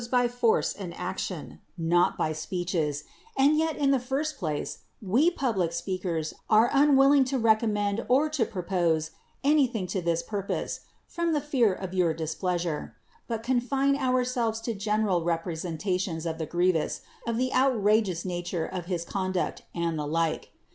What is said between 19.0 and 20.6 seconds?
conduct, and the like.